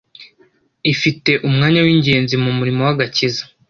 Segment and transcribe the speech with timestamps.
[0.93, 3.43] ifite umwanya w’ingenzi mu murimo w’agakiza